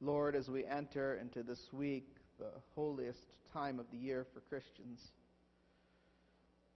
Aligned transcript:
Lord, 0.00 0.36
as 0.36 0.48
we 0.48 0.64
enter 0.64 1.14
into 1.14 1.42
this 1.42 1.72
week, 1.72 2.08
the 2.38 2.50
holiest 2.74 3.24
time 3.52 3.78
of 3.78 3.86
the 3.90 3.96
year 3.96 4.26
for 4.34 4.40
Christians, 4.40 5.00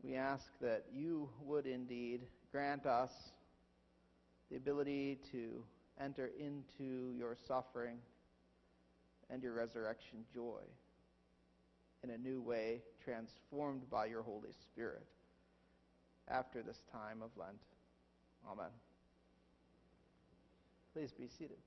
we 0.03 0.15
ask 0.15 0.47
that 0.63 0.87
you 0.91 1.29
would 1.43 1.67
indeed 1.67 2.23
grant 2.51 2.87
us 2.87 3.11
the 4.51 4.57
ability 4.57 5.19
to 5.33 5.63
enter 6.01 6.31
into 6.39 7.13
your 7.17 7.37
suffering 7.47 7.99
and 9.29 9.43
your 9.43 9.53
resurrection 9.53 10.25
joy 10.35 10.63
in 12.03 12.11
a 12.11 12.17
new 12.17 12.41
way, 12.41 12.81
transformed 13.05 13.83
by 13.91 14.07
your 14.07 14.23
Holy 14.23 14.53
Spirit 14.63 15.07
after 16.27 16.63
this 16.63 16.79
time 16.91 17.21
of 17.23 17.31
Lent. 17.37 17.61
Amen. 18.51 18.71
Please 20.95 21.13
be 21.13 21.29
seated. 21.39 21.59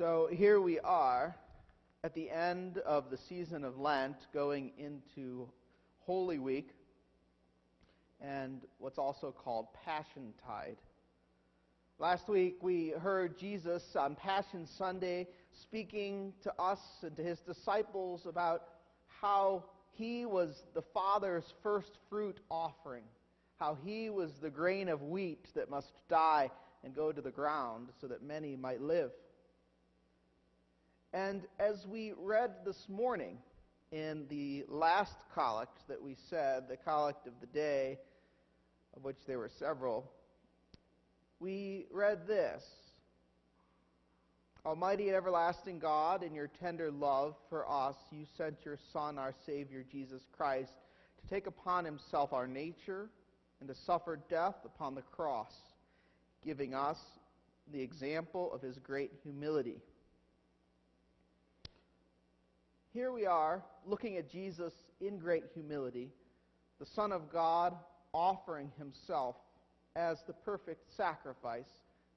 So 0.00 0.30
here 0.32 0.62
we 0.62 0.80
are 0.80 1.36
at 2.04 2.14
the 2.14 2.30
end 2.30 2.78
of 2.78 3.10
the 3.10 3.18
season 3.28 3.64
of 3.64 3.78
Lent, 3.78 4.16
going 4.32 4.72
into 4.78 5.46
Holy 6.06 6.38
Week 6.38 6.70
and 8.18 8.62
what's 8.78 8.96
also 8.96 9.30
called 9.30 9.66
Passion 9.84 10.32
Tide. 10.46 10.78
Last 11.98 12.30
week 12.30 12.56
we 12.62 12.94
heard 12.98 13.38
Jesus 13.38 13.82
on 13.94 14.14
Passion 14.14 14.66
Sunday 14.78 15.28
speaking 15.60 16.32
to 16.44 16.54
us 16.58 16.80
and 17.02 17.14
to 17.16 17.22
his 17.22 17.40
disciples 17.40 18.24
about 18.24 18.62
how 19.20 19.64
he 19.92 20.24
was 20.24 20.62
the 20.72 20.84
Father's 20.94 21.52
first 21.62 21.98
fruit 22.08 22.40
offering, 22.50 23.04
how 23.58 23.76
he 23.84 24.08
was 24.08 24.30
the 24.40 24.48
grain 24.48 24.88
of 24.88 25.02
wheat 25.02 25.46
that 25.54 25.68
must 25.68 25.92
die 26.08 26.50
and 26.84 26.96
go 26.96 27.12
to 27.12 27.20
the 27.20 27.30
ground 27.30 27.88
so 28.00 28.06
that 28.06 28.22
many 28.22 28.56
might 28.56 28.80
live. 28.80 29.10
And 31.12 31.42
as 31.58 31.86
we 31.88 32.12
read 32.16 32.52
this 32.64 32.86
morning 32.88 33.38
in 33.90 34.26
the 34.28 34.64
last 34.68 35.16
collect 35.34 35.76
that 35.88 36.00
we 36.00 36.16
said, 36.28 36.68
the 36.68 36.76
collect 36.76 37.26
of 37.26 37.32
the 37.40 37.48
day, 37.48 37.98
of 38.96 39.02
which 39.02 39.16
there 39.26 39.38
were 39.38 39.50
several, 39.58 40.08
we 41.40 41.86
read 41.90 42.28
this. 42.28 42.62
Almighty 44.64 45.08
and 45.08 45.16
everlasting 45.16 45.80
God, 45.80 46.22
in 46.22 46.32
your 46.32 46.48
tender 46.60 46.92
love 46.92 47.34
for 47.48 47.68
us, 47.68 47.96
you 48.12 48.24
sent 48.36 48.64
your 48.64 48.78
Son, 48.92 49.18
our 49.18 49.34
Savior, 49.46 49.84
Jesus 49.90 50.22
Christ, 50.36 50.70
to 51.20 51.34
take 51.34 51.48
upon 51.48 51.84
himself 51.84 52.32
our 52.32 52.46
nature 52.46 53.10
and 53.58 53.68
to 53.68 53.74
suffer 53.74 54.20
death 54.28 54.56
upon 54.64 54.94
the 54.94 55.02
cross, 55.02 55.52
giving 56.44 56.72
us 56.72 56.98
the 57.72 57.80
example 57.80 58.52
of 58.52 58.62
his 58.62 58.78
great 58.78 59.10
humility 59.24 59.80
here 62.92 63.12
we 63.12 63.24
are 63.24 63.62
looking 63.86 64.16
at 64.16 64.28
Jesus 64.28 64.72
in 65.00 65.18
great 65.18 65.44
humility, 65.54 66.10
the 66.80 66.86
Son 66.86 67.12
of 67.12 67.30
God 67.32 67.74
offering 68.12 68.72
himself 68.78 69.36
as 69.94 70.18
the 70.26 70.32
perfect 70.32 70.82
sacrifice 70.96 71.68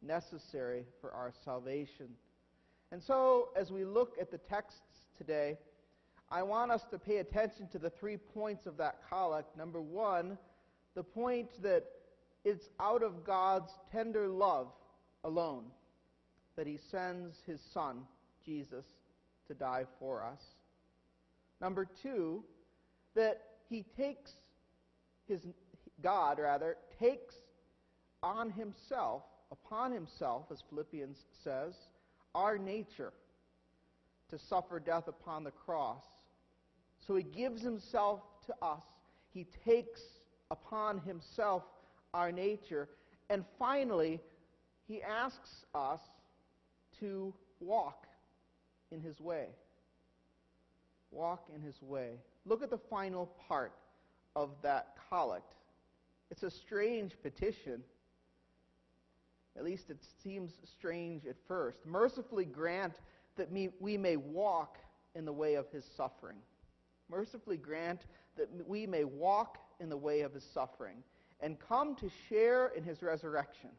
necessary 0.02 0.86
for 1.00 1.12
our 1.12 1.32
salvation. 1.46 2.08
And 2.92 3.02
so, 3.04 3.50
as 3.56 3.72
we 3.72 3.86
look 3.86 4.16
at 4.20 4.32
the 4.32 4.40
texts 4.40 5.06
today, 5.16 5.58
I 6.32 6.42
want 6.42 6.72
us 6.72 6.82
to 6.90 6.98
pay 6.98 7.18
attention 7.18 7.68
to 7.70 7.78
the 7.78 7.92
three 7.92 8.18
points 8.18 8.66
of 8.66 8.78
that 8.78 8.98
collect. 9.10 9.56
Number 9.56 9.80
one, 9.80 10.40
the 10.96 11.04
point 11.04 11.50
that 11.62 11.84
it's 12.44 12.70
out 12.80 13.04
of 13.04 13.24
God's 13.24 13.72
tender 13.92 14.28
love 14.28 14.68
alone 15.24 15.66
that 16.56 16.66
he 16.66 16.80
sends 16.90 17.36
his 17.46 17.60
Son, 17.74 18.02
Jesus, 18.44 18.86
to 19.48 19.54
die 19.54 19.86
for 20.00 20.24
us. 20.24 20.42
Number 21.64 21.88
two, 22.02 22.44
that 23.16 23.42
he 23.70 23.86
takes 23.96 24.32
his, 25.30 25.40
God 26.02 26.38
rather, 26.38 26.76
takes 27.00 27.36
on 28.22 28.52
himself, 28.52 29.24
upon 29.50 29.94
himself, 29.94 30.48
as 30.52 30.62
Philippians 30.70 31.18
says, 31.42 31.74
our 32.36 32.58
nature 32.58 33.14
to 34.30 34.38
suffer 34.38 34.78
death 34.78 35.08
upon 35.08 35.46
the 35.46 35.52
cross. 35.52 36.04
So 37.08 37.16
he 37.16 37.24
gives 37.24 37.62
himself 37.62 38.20
to 38.48 38.54
us. 38.62 38.84
He 39.34 39.48
takes 39.66 40.02
upon 40.52 41.00
himself 41.00 41.64
our 42.14 42.34
nature. 42.34 42.90
And 43.30 43.46
finally, 43.58 44.20
he 44.86 45.02
asks 45.02 45.64
us 45.74 46.02
to 47.00 47.34
walk 47.62 48.06
in 48.92 49.00
his 49.00 49.22
way 49.22 49.48
walk 51.14 51.48
in 51.54 51.62
his 51.62 51.82
way. 51.82 52.20
Look 52.46 52.64
at 52.64 52.70
the 52.70 52.78
final 52.78 53.28
part 53.48 53.74
of 54.36 54.50
that 54.62 54.98
collect. 55.10 55.56
It's 56.32 56.44
a 56.44 56.52
strange 56.52 57.14
petition. 57.22 57.84
At 59.56 59.64
least 59.64 59.90
it 59.90 60.00
seems 60.24 60.54
strange 60.64 61.26
at 61.26 61.36
first. 61.48 61.86
Mercifully 61.86 62.46
grant 62.46 62.96
that 63.38 63.50
we 63.80 63.98
may 63.98 64.18
walk 64.18 64.78
in 65.16 65.26
the 65.26 65.34
way 65.34 65.56
of 65.56 65.70
his 65.72 65.86
suffering. 65.96 66.38
Mercifully 67.10 67.58
grant 67.58 68.02
that 68.36 68.50
we 68.68 68.88
may 68.88 69.04
walk 69.04 69.60
in 69.80 69.90
the 69.90 69.98
way 69.98 70.22
of 70.22 70.34
his 70.34 70.44
suffering 70.44 71.04
and 71.40 71.60
come 71.60 71.96
to 71.96 72.10
share 72.30 72.70
in 72.76 72.84
his 72.84 73.04
resurrection. 73.04 73.70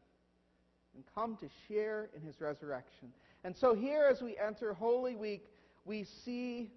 And 0.93 1.03
come 1.13 1.35
to 1.37 1.49
share 1.67 2.09
in 2.15 2.21
his 2.21 2.39
resurrection. 2.39 3.09
And 3.43 3.53
so, 3.53 3.75
here 3.75 4.07
as 4.09 4.21
we 4.21 4.37
enter 4.37 4.73
Holy 4.73 5.13
Week, 5.13 5.49
we 5.83 6.05
see 6.05 6.71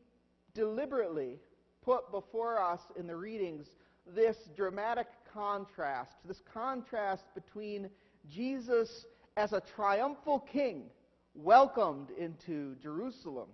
deliberately 0.58 1.38
put 1.84 2.10
before 2.10 2.60
us 2.60 2.80
in 2.98 3.06
the 3.06 3.14
readings 3.14 3.66
this 4.12 4.36
dramatic 4.56 5.06
contrast, 5.32 6.10
this 6.26 6.42
contrast 6.52 7.22
between 7.32 7.88
Jesus 8.28 9.06
as 9.36 9.52
a 9.52 9.62
triumphal 9.76 10.40
king 10.40 10.86
welcomed 11.36 12.08
into 12.18 12.74
Jerusalem, 12.82 13.48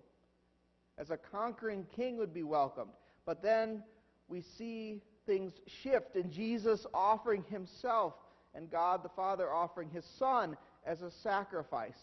as 0.96 1.10
a 1.10 1.18
conquering 1.18 1.86
king 1.94 2.16
would 2.16 2.32
be 2.32 2.42
welcomed. 2.42 2.92
But 3.26 3.42
then 3.42 3.82
we 4.28 4.40
see 4.56 5.02
things 5.26 5.52
shift, 5.82 6.16
in 6.16 6.30
Jesus 6.30 6.86
offering 6.94 7.44
himself, 7.50 8.14
and 8.54 8.70
God 8.70 9.02
the 9.02 9.10
Father 9.10 9.52
offering 9.52 9.90
his 9.90 10.06
Son 10.18 10.56
as 10.86 11.02
a 11.02 11.10
sacrifice. 11.22 11.98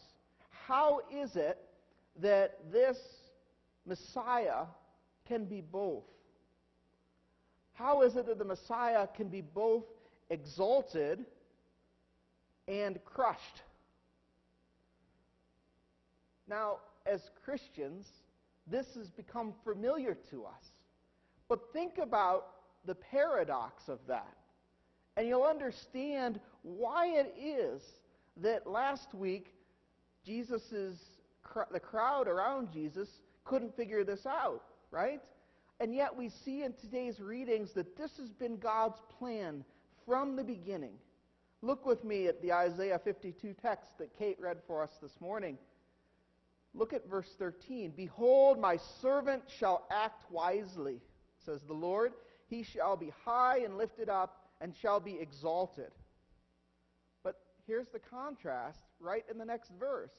How 0.67 0.99
is 1.11 1.35
it 1.35 1.57
that 2.21 2.59
this 2.71 2.97
Messiah 3.87 4.65
can 5.31 5.45
be 5.45 5.61
both? 5.61 6.03
How 7.73 8.01
is 8.01 8.17
it 8.17 8.25
that 8.25 8.37
the 8.37 8.43
Messiah 8.43 9.07
can 9.15 9.29
be 9.29 9.39
both 9.39 9.85
exalted 10.29 11.25
and 12.67 12.99
crushed? 13.05 13.61
Now, 16.49 16.79
as 17.05 17.21
Christians, 17.45 18.07
this 18.67 18.87
has 18.95 19.09
become 19.09 19.53
familiar 19.63 20.17
to 20.31 20.43
us. 20.43 20.65
But 21.47 21.71
think 21.71 21.97
about 21.97 22.47
the 22.85 22.95
paradox 22.95 23.87
of 23.87 23.99
that. 24.07 24.35
And 25.15 25.29
you'll 25.29 25.43
understand 25.43 26.41
why 26.63 27.07
it 27.07 27.33
is 27.41 27.81
that 28.37 28.67
last 28.67 29.13
week 29.13 29.53
Jesus's 30.25 30.97
the 31.71 31.79
crowd 31.79 32.27
around 32.27 32.71
Jesus 32.73 33.07
couldn't 33.45 33.75
figure 33.77 34.03
this 34.03 34.25
out 34.25 34.63
right? 34.91 35.21
And 35.79 35.95
yet 35.95 36.15
we 36.15 36.29
see 36.29 36.63
in 36.63 36.73
today's 36.73 37.19
readings 37.19 37.71
that 37.73 37.97
this 37.97 38.17
has 38.17 38.29
been 38.29 38.57
God's 38.57 38.99
plan 39.17 39.63
from 40.05 40.35
the 40.35 40.43
beginning. 40.43 40.93
Look 41.61 41.85
with 41.85 42.03
me 42.03 42.27
at 42.27 42.41
the 42.41 42.53
Isaiah 42.53 42.99
52 42.99 43.55
text 43.61 43.97
that 43.97 44.17
Kate 44.17 44.37
read 44.39 44.57
for 44.67 44.83
us 44.83 44.91
this 45.01 45.19
morning. 45.19 45.57
Look 46.73 46.93
at 46.93 47.09
verse 47.09 47.33
13. 47.37 47.93
Behold, 47.95 48.59
my 48.59 48.77
servant 49.01 49.43
shall 49.59 49.85
act 49.91 50.23
wisely, 50.31 51.01
says 51.45 51.61
the 51.67 51.73
Lord. 51.73 52.13
He 52.47 52.63
shall 52.63 52.95
be 52.95 53.11
high 53.25 53.59
and 53.59 53.77
lifted 53.77 54.09
up 54.09 54.45
and 54.59 54.75
shall 54.75 54.99
be 54.99 55.19
exalted. 55.19 55.91
But 57.23 57.39
here's 57.67 57.87
the 57.89 57.99
contrast 57.99 58.79
right 58.99 59.25
in 59.29 59.37
the 59.37 59.45
next 59.45 59.71
verse. 59.79 60.13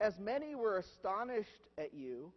As 0.00 0.18
many 0.18 0.54
were 0.54 0.78
astonished 0.78 1.68
at 1.76 1.94
you, 1.94 2.32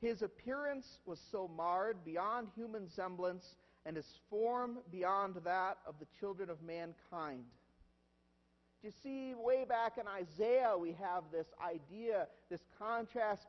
his 0.00 0.22
appearance 0.22 0.98
was 1.06 1.20
so 1.30 1.50
marred 1.56 2.04
beyond 2.04 2.48
human 2.54 2.88
semblance, 2.88 3.56
and 3.84 3.96
his 3.96 4.18
form 4.28 4.78
beyond 4.90 5.36
that 5.44 5.78
of 5.86 5.94
the 6.00 6.06
children 6.18 6.50
of 6.50 6.62
mankind. 6.62 7.44
Do 8.82 8.88
you 8.88 8.92
see, 9.02 9.34
way 9.34 9.64
back 9.64 9.96
in 9.98 10.06
Isaiah, 10.06 10.76
we 10.78 10.92
have 11.00 11.24
this 11.32 11.46
idea, 11.64 12.26
this 12.50 12.60
contrast 12.78 13.46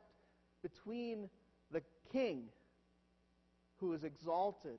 between 0.62 1.28
the 1.70 1.82
king 2.12 2.44
who 3.76 3.92
is 3.92 4.04
exalted 4.04 4.78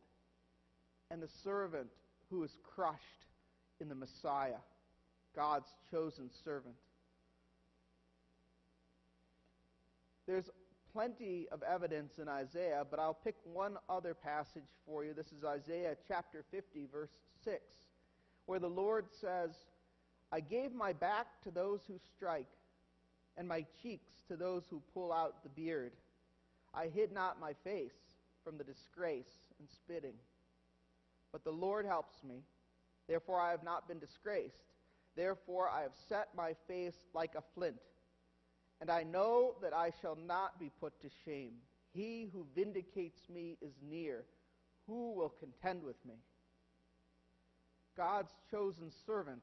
and 1.12 1.22
the 1.22 1.30
servant 1.44 1.90
who 2.30 2.44
is 2.44 2.58
crushed 2.76 3.26
in 3.80 3.90
the 3.90 3.96
Messiah, 3.96 4.60
God's 5.36 5.70
chosen 5.92 6.30
servant. 6.44 6.76
There's 10.28 10.50
plenty 11.00 11.48
of 11.54 11.64
evidence 11.64 12.12
in 12.22 12.28
Isaiah, 12.28 12.86
but 12.92 13.00
I'll 13.00 13.14
pick 13.14 13.36
one 13.46 13.78
other 13.88 14.14
passage 14.14 14.68
for 14.86 15.06
you. 15.06 15.14
This 15.14 15.28
is 15.28 15.46
Isaiah 15.46 15.96
chapter 16.10 16.44
50, 16.52 16.88
verse 16.92 17.14
6, 17.46 17.62
where 18.48 18.60
the 18.60 18.68
Lord 18.68 19.06
says, 19.22 19.52
I 20.30 20.42
gave 20.42 20.74
my 20.74 20.92
back 20.92 21.28
to 21.46 21.52
those 21.52 21.80
who 21.88 21.98
strike, 22.18 22.50
and 23.38 23.48
my 23.48 23.66
cheeks 23.82 24.12
to 24.28 24.36
those 24.36 24.64
who 24.70 24.82
pull 24.94 25.14
out 25.14 25.42
the 25.42 25.50
beard. 25.50 25.94
I 26.74 26.88
hid 26.88 27.14
not 27.14 27.40
my 27.40 27.54
face 27.64 27.96
from 28.44 28.58
the 28.58 28.66
disgrace 28.66 29.32
and 29.58 29.70
spitting. 29.70 30.16
But 31.32 31.46
the 31.46 31.52
Lord 31.52 31.86
helps 31.86 32.22
me. 32.28 32.44
Therefore 33.08 33.40
I 33.40 33.52
have 33.52 33.64
not 33.64 33.88
been 33.88 34.00
disgraced. 34.00 34.74
Therefore 35.16 35.70
I 35.70 35.84
have 35.84 35.94
set 36.10 36.28
my 36.36 36.56
face 36.68 37.06
like 37.14 37.36
a 37.36 37.44
flint. 37.56 37.78
And 38.82 38.90
I 38.90 39.04
know 39.04 39.56
that 39.62 39.74
I 39.74 39.92
shall 40.02 40.16
not 40.16 40.60
be 40.60 40.72
put 40.80 41.00
to 41.02 41.10
shame. 41.26 41.54
He 41.92 42.30
who 42.32 42.46
vindicates 42.56 43.20
me 43.30 43.58
is 43.62 43.74
near. 43.82 44.24
Who 44.88 45.14
will 45.14 45.34
contend 45.40 45.84
with 45.84 45.98
me? 46.06 46.16
God's 47.98 48.32
chosen 48.50 48.92
servant 49.06 49.42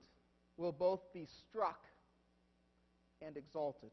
will 0.56 0.72
both 0.72 1.12
be 1.12 1.26
struck 1.26 1.84
and 3.20 3.36
exalted. 3.36 3.90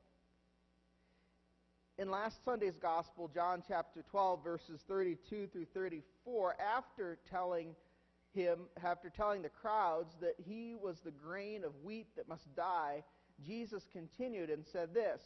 In 1.98 2.10
last 2.10 2.44
Sunday's 2.44 2.78
gospel, 2.82 3.30
John 3.32 3.62
chapter 3.68 4.04
12, 4.10 4.44
verses 4.44 4.80
32 4.88 5.48
through 5.48 5.68
34, 5.74 6.56
after 6.60 7.20
telling 7.30 7.76
him, 8.34 8.62
after 8.84 9.10
telling 9.10 9.44
the 9.44 9.50
crowds 9.50 10.14
that 10.22 10.34
he 10.44 10.74
was 10.74 10.98
the 11.02 11.12
grain 11.12 11.64
of 11.64 11.72
wheat 11.84 12.08
that 12.16 12.28
must 12.28 12.56
die, 12.56 13.04
Jesus 13.46 13.86
continued 13.92 14.50
and 14.50 14.66
said 14.66 14.94
this 14.94 15.22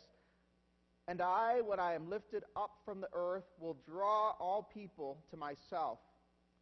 And 1.07 1.21
I, 1.21 1.61
when 1.61 1.79
I 1.79 1.93
am 1.93 2.09
lifted 2.09 2.43
up 2.55 2.71
from 2.85 3.01
the 3.01 3.09
earth, 3.13 3.45
will 3.59 3.77
draw 3.87 4.31
all 4.39 4.69
people 4.73 5.17
to 5.31 5.37
myself. 5.37 5.99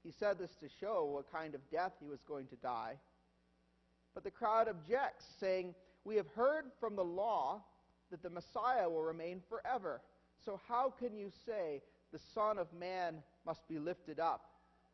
He 0.04 0.12
said 0.12 0.38
this 0.38 0.56
to 0.62 0.68
show 0.80 1.06
what 1.06 1.32
kind 1.32 1.56
of 1.56 1.62
death 1.72 1.94
he 2.00 2.08
was 2.08 2.22
going 2.28 2.48
to 2.48 2.56
die. 2.58 2.98
But 4.14 4.24
the 4.24 4.32
crowd 4.32 4.68
objects, 4.68 5.26
saying, 5.40 5.74
We 6.04 6.16
have 6.16 6.28
heard 6.36 6.66
from 6.80 6.96
the 6.96 7.04
law 7.04 7.64
that 8.12 8.22
the 8.22 8.30
Messiah 8.30 8.90
will 8.90 9.04
remain 9.04 9.42
forever. 9.50 10.02
So 10.44 10.60
how 10.68 10.94
can 11.00 11.16
you 11.18 11.32
say 11.46 11.82
the 12.14 12.20
Son 12.34 12.58
of 12.58 12.68
Man 12.74 13.16
must 13.46 13.68
be 13.68 13.80
lifted 13.80 14.20
up? 14.20 14.46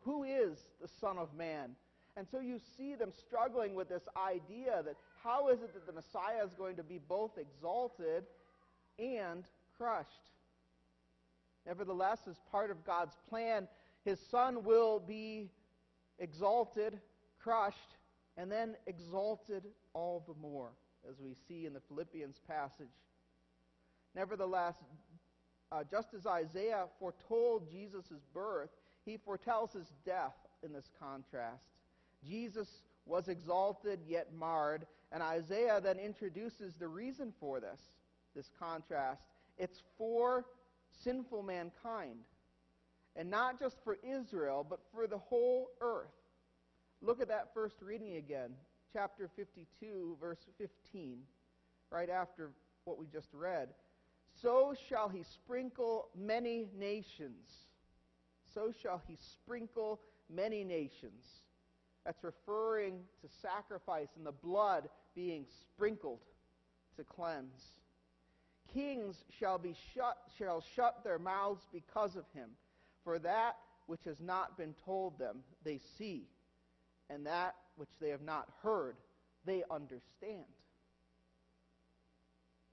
Who 0.01 0.23
is 0.23 0.57
the 0.81 0.87
Son 0.99 1.17
of 1.17 1.33
Man? 1.35 1.75
And 2.17 2.27
so 2.29 2.39
you 2.39 2.59
see 2.77 2.95
them 2.95 3.11
struggling 3.11 3.73
with 3.73 3.87
this 3.89 4.03
idea 4.17 4.83
that 4.85 4.95
how 5.23 5.47
is 5.49 5.61
it 5.61 5.73
that 5.73 5.85
the 5.85 5.93
Messiah 5.93 6.45
is 6.45 6.53
going 6.53 6.75
to 6.75 6.83
be 6.83 6.97
both 6.97 7.37
exalted 7.37 8.25
and 8.99 9.45
crushed? 9.77 10.29
Nevertheless, 11.65 12.19
as 12.29 12.35
part 12.51 12.71
of 12.71 12.83
God's 12.85 13.15
plan, 13.29 13.67
his 14.03 14.19
Son 14.19 14.63
will 14.63 14.99
be 14.99 15.51
exalted, 16.19 16.99
crushed, 17.39 17.77
and 18.35 18.51
then 18.51 18.75
exalted 18.87 19.63
all 19.93 20.23
the 20.27 20.33
more, 20.41 20.71
as 21.09 21.19
we 21.19 21.35
see 21.47 21.65
in 21.65 21.73
the 21.73 21.81
Philippians 21.87 22.39
passage. 22.47 22.87
Nevertheless, 24.15 24.75
uh, 25.71 25.83
just 25.89 26.13
as 26.13 26.25
Isaiah 26.25 26.85
foretold 26.99 27.69
Jesus' 27.71 28.21
birth, 28.33 28.71
he 29.05 29.17
foretells 29.17 29.73
his 29.73 29.91
death 30.05 30.35
in 30.63 30.73
this 30.73 30.89
contrast. 30.99 31.63
Jesus 32.27 32.67
was 33.05 33.27
exalted 33.27 33.99
yet 34.07 34.33
marred, 34.33 34.85
and 35.11 35.21
Isaiah 35.23 35.81
then 35.81 35.97
introduces 35.97 36.73
the 36.75 36.87
reason 36.87 37.33
for 37.39 37.59
this, 37.59 37.79
this 38.35 38.49
contrast. 38.59 39.21
It's 39.57 39.81
for 39.97 40.45
sinful 41.03 41.43
mankind, 41.43 42.19
and 43.15 43.29
not 43.29 43.59
just 43.59 43.77
for 43.83 43.97
Israel, 44.03 44.65
but 44.67 44.79
for 44.93 45.07
the 45.07 45.17
whole 45.17 45.69
earth. 45.81 46.13
Look 47.01 47.21
at 47.21 47.27
that 47.29 47.53
first 47.53 47.75
reading 47.81 48.17
again, 48.17 48.51
chapter 48.93 49.29
52, 49.35 50.17
verse 50.19 50.45
15, 50.57 51.19
right 51.89 52.09
after 52.09 52.51
what 52.85 52.99
we 52.99 53.07
just 53.07 53.29
read. 53.33 53.69
So 54.41 54.73
shall 54.87 55.09
he 55.09 55.23
sprinkle 55.23 56.09
many 56.15 56.67
nations. 56.77 57.49
So 58.53 58.71
shall 58.81 59.01
he 59.07 59.17
sprinkle 59.17 59.99
many 60.29 60.63
nations. 60.63 61.25
That's 62.05 62.23
referring 62.23 62.99
to 63.21 63.29
sacrifice 63.41 64.09
and 64.17 64.25
the 64.25 64.31
blood 64.31 64.89
being 65.15 65.45
sprinkled 65.61 66.19
to 66.97 67.03
cleanse. 67.03 67.79
Kings 68.73 69.23
shall 69.39 69.57
be 69.57 69.75
shut 69.93 70.17
shall 70.37 70.63
shut 70.75 71.03
their 71.03 71.19
mouths 71.19 71.67
because 71.71 72.15
of 72.15 72.23
him, 72.33 72.49
for 73.03 73.19
that 73.19 73.57
which 73.87 74.03
has 74.05 74.19
not 74.19 74.57
been 74.57 74.73
told 74.85 75.19
them 75.19 75.39
they 75.63 75.79
see, 75.97 76.27
and 77.09 77.25
that 77.25 77.55
which 77.75 77.89
they 77.99 78.09
have 78.09 78.21
not 78.21 78.47
heard 78.63 78.95
they 79.45 79.63
understand. 79.69 80.45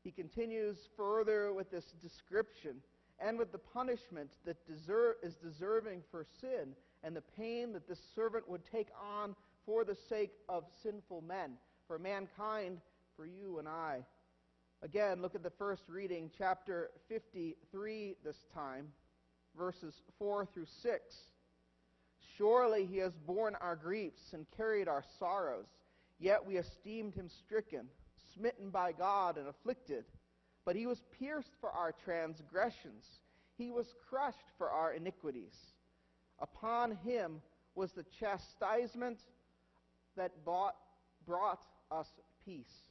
He 0.05 0.13
continues 0.13 0.79
further 0.97 1.53
with 1.53 1.71
this 1.71 1.85
description 2.01 2.77
and 3.19 3.39
with 3.39 3.51
the 3.53 3.59
punishment 3.59 4.31
that 4.45 4.65
deserve, 4.67 5.17
is 5.23 5.35
deserving 5.35 6.03
for 6.11 6.25
sin 6.41 6.75
and 7.03 7.15
the 7.15 7.23
pain 7.37 7.73
that 7.73 7.89
this 7.89 8.01
servant 8.15 8.49
would 8.49 8.63
take 8.71 8.89
on 9.19 9.35
for 9.65 9.85
the 9.85 9.97
sake 10.09 10.33
of 10.49 10.65
sinful 10.83 11.23
men, 11.23 11.53
for 11.87 11.99
mankind, 11.99 12.81
for 13.17 13.27
you 13.27 13.59
and 13.59 13.69
I. 13.69 14.05
Again, 14.83 15.21
look 15.23 15.35
at 15.35 15.43
the 15.43 15.53
first 15.59 15.83
reading, 15.89 16.31
chapter 16.39 16.91
53 17.09 18.17
this 18.25 18.37
time, 18.55 18.89
verses 19.57 19.95
4 20.19 20.47
through 20.47 20.67
6. 20.83 21.01
Surely 22.37 22.87
he 22.87 22.99
has 22.99 23.13
borne 23.27 23.57
our 23.61 23.77
griefs 23.77 24.33
and 24.33 24.47
carried 24.57 24.89
our 24.89 25.05
sorrows, 25.19 25.67
yet 26.21 26.47
we 26.47 26.57
esteemed 26.57 27.15
him 27.15 27.29
stricken 27.45 27.89
smitten 28.39 28.71
by 28.71 28.93
God 28.93 29.37
and 29.37 29.49
afflicted. 29.49 30.05
But 30.65 30.77
he 30.77 30.87
was 30.87 31.03
pierced 31.19 31.53
for 31.61 31.71
our 31.71 31.95
transgressions, 32.05 33.05
he 33.57 33.71
was 33.71 33.87
crushed 34.09 34.37
for 34.57 34.71
our 34.71 34.93
iniquities. 34.93 35.55
Upon 36.41 36.97
him 37.05 37.41
was 37.75 37.93
the 37.93 38.05
chastisement 38.19 39.21
that 40.17 40.45
bought, 40.45 40.77
brought 41.27 41.63
us 41.91 42.09
peace. 42.45 42.91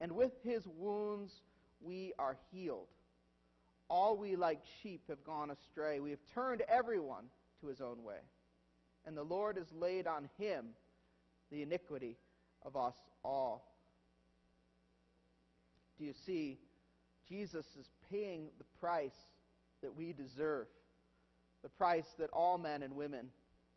And 0.00 0.12
with 0.12 0.32
his 0.42 0.66
wounds 0.66 1.32
we 1.80 2.12
are 2.18 2.36
healed. 2.52 2.88
All 3.88 4.16
we 4.16 4.36
like 4.36 4.60
sheep 4.82 5.02
have 5.08 5.22
gone 5.24 5.50
astray. 5.50 6.00
We 6.00 6.10
have 6.10 6.24
turned 6.34 6.62
everyone 6.68 7.24
to 7.60 7.66
his 7.66 7.80
own 7.80 8.02
way. 8.02 8.20
And 9.06 9.16
the 9.16 9.22
Lord 9.22 9.56
has 9.56 9.70
laid 9.72 10.06
on 10.06 10.28
him 10.38 10.68
the 11.50 11.62
iniquity 11.62 12.16
of 12.64 12.76
us 12.76 12.94
all 13.22 13.74
do 15.98 16.04
you 16.04 16.12
see 16.26 16.58
Jesus 17.28 17.66
is 17.78 17.88
paying 18.10 18.48
the 18.58 18.64
price 18.80 19.16
that 19.82 19.94
we 19.94 20.12
deserve, 20.12 20.66
the 21.64 21.70
price 21.70 22.06
that 22.18 22.30
all 22.32 22.58
men 22.58 22.84
and 22.84 22.94
women 22.94 23.30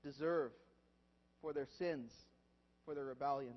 deserve 0.04 0.52
for 1.42 1.54
their 1.54 1.68
sins, 1.80 2.12
for 2.86 2.94
their 2.94 3.06
rebellion. 3.06 3.56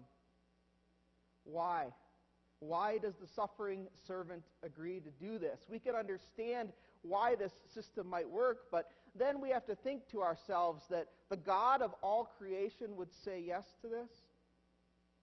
Why? 1.44 1.88
Why 2.60 2.98
does 2.98 3.14
the 3.20 3.26
suffering 3.26 3.88
servant 4.06 4.44
agree 4.62 5.00
to 5.00 5.10
do 5.10 5.38
this? 5.38 5.58
We 5.68 5.80
can 5.80 5.96
understand 5.96 6.70
why 7.02 7.34
this 7.34 7.52
system 7.74 8.08
might 8.08 8.28
work, 8.28 8.66
but 8.70 8.90
then 9.18 9.40
we 9.40 9.50
have 9.50 9.66
to 9.66 9.74
think 9.74 10.08
to 10.12 10.22
ourselves 10.22 10.84
that 10.90 11.08
the 11.28 11.36
God 11.36 11.82
of 11.82 11.92
all 12.00 12.30
creation 12.38 12.96
would 12.96 13.12
say 13.24 13.42
yes 13.44 13.64
to 13.82 13.88
this? 13.88 14.10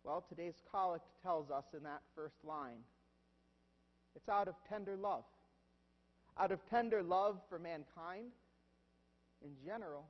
Well, 0.04 0.26
today's 0.28 0.62
collect 0.70 1.06
tells 1.24 1.50
us 1.50 1.66
in 1.76 1.84
that 1.84 2.02
first 2.14 2.44
line. 2.44 2.80
It's 4.16 4.28
out 4.28 4.50
of 4.50 4.56
tender 4.68 4.98
love. 4.98 5.24
Out 6.38 6.52
of 6.52 6.60
tender 6.70 7.02
love 7.04 7.40
for 7.48 7.58
mankind 7.58 8.32
in 9.48 9.66
general, 9.66 10.06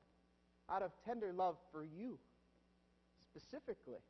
out 0.69 0.81
of 0.81 0.91
tender 1.05 1.31
love 1.31 1.55
for 1.71 1.83
you 1.83 2.17
specifically. 3.21 4.01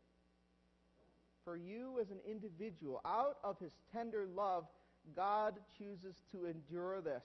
For 1.43 1.55
you 1.55 1.99
as 2.01 2.09
an 2.11 2.19
individual, 2.29 3.01
out 3.05 3.37
of 3.43 3.59
his 3.59 3.71
tender 3.93 4.25
love, 4.33 4.65
God 5.15 5.55
chooses 5.77 6.15
to 6.31 6.45
endure 6.45 7.01
this, 7.01 7.23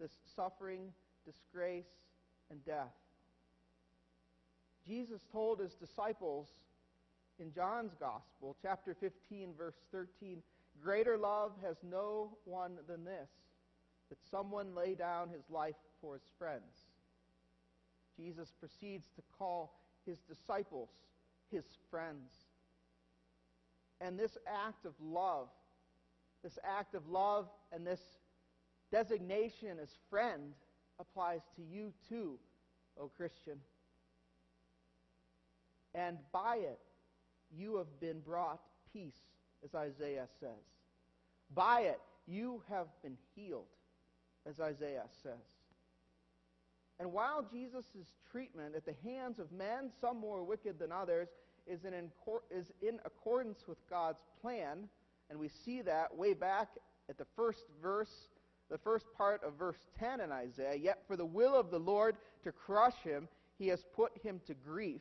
this 0.00 0.12
suffering, 0.36 0.92
disgrace, 1.24 1.90
and 2.50 2.64
death. 2.64 2.94
Jesus 4.86 5.20
told 5.32 5.60
his 5.60 5.74
disciples 5.74 6.48
in 7.38 7.52
John's 7.52 7.94
Gospel, 7.98 8.56
chapter 8.62 8.94
15, 8.94 9.50
verse 9.56 9.74
13, 9.90 10.42
Greater 10.82 11.16
love 11.16 11.52
has 11.64 11.76
no 11.82 12.36
one 12.44 12.78
than 12.88 13.04
this, 13.04 13.28
that 14.08 14.18
someone 14.30 14.74
lay 14.74 14.94
down 14.94 15.28
his 15.28 15.42
life 15.50 15.76
for 16.00 16.14
his 16.14 16.30
friends. 16.38 16.91
Jesus 18.16 18.52
proceeds 18.58 19.06
to 19.16 19.22
call 19.38 19.74
his 20.06 20.18
disciples 20.28 20.88
his 21.50 21.64
friends. 21.90 22.32
And 24.00 24.18
this 24.18 24.36
act 24.66 24.84
of 24.84 24.94
love, 25.00 25.48
this 26.42 26.58
act 26.64 26.94
of 26.94 27.08
love 27.08 27.48
and 27.72 27.86
this 27.86 28.00
designation 28.90 29.78
as 29.80 29.90
friend 30.10 30.54
applies 30.98 31.40
to 31.56 31.62
you 31.62 31.92
too, 32.08 32.38
O 32.98 33.08
Christian. 33.08 33.58
And 35.94 36.18
by 36.32 36.56
it, 36.56 36.80
you 37.54 37.76
have 37.76 38.00
been 38.00 38.20
brought 38.20 38.60
peace, 38.92 39.20
as 39.62 39.74
Isaiah 39.74 40.26
says. 40.40 40.64
By 41.54 41.82
it, 41.82 42.00
you 42.26 42.62
have 42.70 42.86
been 43.02 43.16
healed, 43.34 43.66
as 44.48 44.58
Isaiah 44.58 45.06
says. 45.22 45.61
And 47.02 47.12
while 47.12 47.44
Jesus' 47.52 48.12
treatment 48.30 48.76
at 48.76 48.84
the 48.86 48.94
hands 49.02 49.40
of 49.40 49.50
men, 49.50 49.90
some 50.00 50.20
more 50.20 50.44
wicked 50.44 50.78
than 50.78 50.92
others, 50.92 51.26
is 51.66 51.84
in, 51.84 51.94
is 52.48 52.66
in 52.80 53.00
accordance 53.04 53.66
with 53.66 53.78
God's 53.90 54.20
plan, 54.40 54.88
and 55.28 55.36
we 55.36 55.48
see 55.48 55.82
that 55.82 56.16
way 56.16 56.32
back 56.32 56.68
at 57.08 57.18
the 57.18 57.26
first 57.34 57.64
verse, 57.82 58.28
the 58.70 58.78
first 58.78 59.06
part 59.18 59.42
of 59.42 59.54
verse 59.54 59.84
10 59.98 60.20
in 60.20 60.30
Isaiah, 60.30 60.76
yet 60.76 61.02
for 61.08 61.16
the 61.16 61.26
will 61.26 61.56
of 61.56 61.72
the 61.72 61.78
Lord 61.80 62.14
to 62.44 62.52
crush 62.52 62.94
him, 63.02 63.26
he 63.58 63.66
has 63.66 63.82
put 63.96 64.12
him 64.22 64.40
to 64.46 64.54
grief. 64.54 65.00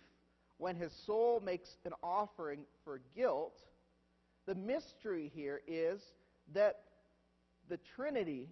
When 0.58 0.75
his 0.75 0.93
soul 1.05 1.39
makes 1.39 1.77
an 1.86 1.93
offering 2.01 2.62
for 2.84 3.00
guilt, 3.15 3.60
the 4.48 4.55
mystery 4.55 5.31
here 5.36 5.62
is 5.67 6.01
that 6.55 6.79
the 7.70 7.77
Trinity, 7.96 8.50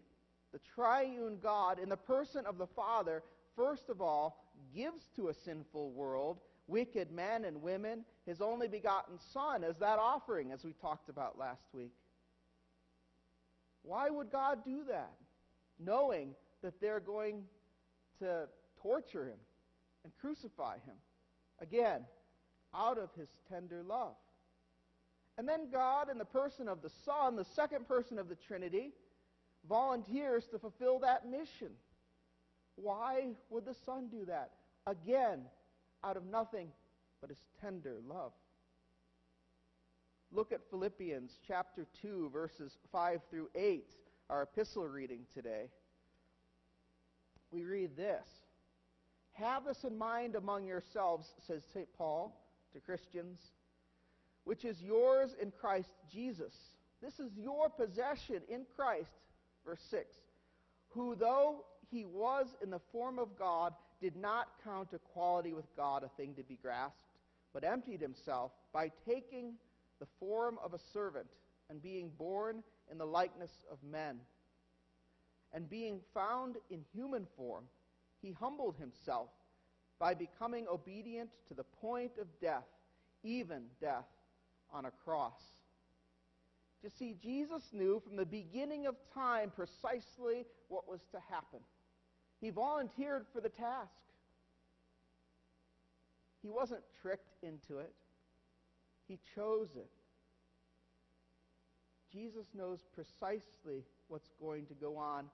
the 0.54 0.60
triune 0.76 1.40
God, 1.42 1.80
in 1.80 1.90
the 1.90 1.98
person 1.98 2.46
of 2.46 2.60
the 2.60 2.68
Father, 2.68 3.24
first 3.60 3.90
of 3.90 4.02
all, 4.02 4.46
gives 4.74 5.04
to 5.18 5.28
a 5.28 5.34
sinful 5.34 5.92
world, 5.92 6.40
wicked 6.68 7.12
men 7.12 7.44
and 7.44 7.62
women, 7.62 8.06
his 8.26 8.40
only 8.40 8.70
begotten 8.70 9.20
Son 9.34 9.66
as 9.66 9.76
that 9.80 10.00
offering, 10.00 10.54
as 10.54 10.64
we 10.64 10.72
talked 10.72 11.10
about 11.10 11.38
last 11.38 11.66
week. 11.74 11.92
Why 13.84 14.10
would 14.10 14.32
God 14.32 14.60
do 14.64 14.84
that? 14.88 15.12
Knowing 15.78 16.36
that 16.62 16.80
they're 16.80 17.02
going 17.02 17.44
to 18.20 18.48
torture 18.82 19.26
him 19.26 19.40
and 20.06 20.14
crucify 20.22 20.76
him. 20.86 20.96
Again, 21.62 22.06
out 22.74 22.98
of 22.98 23.10
his 23.18 23.28
tender 23.52 23.84
love. 23.84 24.16
And 25.38 25.48
then 25.48 25.70
God, 25.72 26.10
in 26.10 26.18
the 26.18 26.26
person 26.26 26.70
of 26.70 26.82
the 26.82 26.92
Son, 27.04 27.36
the 27.36 27.46
second 27.56 27.88
person 27.88 28.20
of 28.20 28.30
the 28.30 28.36
Trinity, 28.36 28.92
volunteers 29.68 30.46
to 30.52 30.60
fulfill 30.60 31.00
that 31.00 31.30
mission. 31.30 31.72
Why 32.82 33.32
would 33.50 33.66
the 33.66 33.76
Son 33.86 34.08
do 34.10 34.26
that? 34.26 34.52
Again, 34.88 35.42
out 36.04 36.18
of 36.18 36.26
nothing 36.26 36.70
but 37.22 37.30
his 37.30 37.40
tender 37.62 37.98
love. 38.08 38.32
Look 40.32 40.52
at 40.52 40.62
Philippians 40.70 41.32
chapter 41.48 41.88
2, 42.02 42.30
verses 42.32 42.72
5 42.92 43.22
through 43.30 43.50
8, 43.56 43.86
our 44.30 44.44
epistle 44.44 44.88
reading 44.88 45.22
today. 45.34 45.70
We 47.52 47.64
read 47.64 47.98
this 47.98 48.28
have 49.40 49.66
this 49.66 49.84
in 49.84 49.98
mind 49.98 50.36
among 50.36 50.66
yourselves, 50.66 51.26
says 51.48 51.62
St. 51.74 51.88
Paul 51.98 52.36
to 52.74 52.80
Christians, 52.80 53.40
which 54.44 54.66
is 54.66 54.82
yours 54.82 55.32
in 55.42 55.52
Christ 55.52 55.90
Jesus. 56.12 56.54
This 57.02 57.20
is 57.20 57.32
your 57.38 57.70
possession 57.70 58.42
in 58.50 58.66
Christ. 58.76 59.10
Verse 59.66 59.82
6 59.90 60.06
Who, 60.90 61.16
though 61.16 61.64
he 61.92 62.06
was 62.06 62.48
in 62.62 62.70
the 62.70 62.82
form 62.92 63.20
of 63.20 63.38
God, 63.38 63.74
did 64.02 64.16
not 64.16 64.48
count 64.64 64.90
equality 64.94 65.54
with 65.54 65.66
God 65.76 66.04
a 66.04 66.10
thing 66.10 66.34
to 66.36 66.44
be 66.44 66.58
grasped, 66.62 66.98
but 67.54 67.64
emptied 67.64 68.02
himself 68.02 68.52
by 68.74 68.92
taking 69.08 69.54
the 70.00 70.08
form 70.20 70.58
of 70.64 70.74
a 70.74 70.80
servant 70.94 71.28
and 71.70 71.82
being 71.82 72.12
born 72.18 72.64
in 72.92 72.98
the 72.98 73.06
likeness 73.06 73.52
of 73.72 73.78
men. 73.84 74.18
And 75.54 75.70
being 75.70 76.00
found 76.14 76.58
in 76.70 76.86
human 76.94 77.26
form, 77.36 77.66
he 78.22 78.32
humbled 78.32 78.76
himself 78.78 79.30
by 80.00 80.14
becoming 80.14 80.68
obedient 80.72 81.30
to 81.48 81.54
the 81.54 81.64
point 81.82 82.12
of 82.22 82.28
death, 82.40 82.68
even 83.24 83.64
death 83.82 84.06
on 84.72 84.86
a 84.86 84.92
cross. 85.04 85.42
You 86.84 86.90
see, 86.98 87.16
Jesus 87.22 87.64
knew 87.74 88.02
from 88.06 88.16
the 88.16 88.26
beginning 88.26 88.86
of 88.86 88.96
time 89.14 89.52
precisely 89.54 90.46
what 90.70 90.88
was 90.88 91.02
to 91.12 91.20
happen. 91.30 91.60
He 92.42 92.50
volunteered 92.50 93.26
for 93.34 93.42
the 93.42 93.50
task. 93.50 93.92
He 96.42 96.50
wasn't 96.50 96.82
tricked 97.02 97.34
into 97.44 97.80
it, 97.80 97.94
he 99.08 99.20
chose 99.36 99.70
it. 99.76 99.90
Jesus 102.12 102.48
knows 102.56 102.80
precisely 102.96 103.84
what's 104.08 104.30
going 104.42 104.66
to 104.66 104.74
go 104.74 104.98
on, 104.98 105.26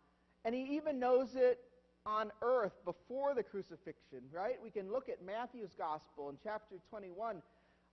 and 0.44 0.54
he 0.54 0.76
even 0.76 1.00
knows 1.00 1.36
it 1.36 1.60
on 2.06 2.32
earth 2.42 2.74
before 2.84 3.34
the 3.34 3.44
crucifixion, 3.44 4.22
right? 4.32 4.56
We 4.62 4.70
can 4.70 4.92
look 4.92 5.10
at 5.10 5.24
Matthew's 5.26 5.74
gospel 5.78 6.30
in 6.30 6.36
chapter 6.44 6.76
21. 6.90 7.42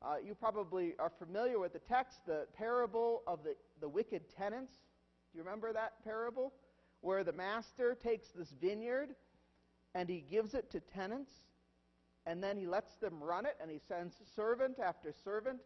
Uh, 0.03 0.15
you 0.25 0.35
probably 0.35 0.95
are 0.99 1.11
familiar 1.19 1.59
with 1.59 1.73
the 1.73 1.79
text, 1.79 2.19
the 2.27 2.47
parable 2.57 3.23
of 3.27 3.45
the, 3.45 3.55
the 3.81 3.89
wicked 3.89 4.23
tenants. 4.37 4.73
Do 5.33 5.39
you 5.39 5.45
remember 5.45 5.73
that 5.73 5.93
parable? 6.05 6.53
Where 7.03 7.23
the 7.25 7.33
master 7.33 7.95
takes 8.03 8.29
this 8.29 8.51
vineyard 8.61 9.15
and 9.95 10.09
he 10.09 10.25
gives 10.31 10.55
it 10.55 10.71
to 10.71 10.81
tenants, 10.81 11.31
and 12.25 12.43
then 12.43 12.57
he 12.57 12.67
lets 12.67 12.95
them 12.97 13.23
run 13.23 13.45
it, 13.45 13.57
and 13.61 13.71
he 13.71 13.81
sends 13.89 14.15
servant 14.35 14.79
after 14.83 15.13
servant, 15.25 15.59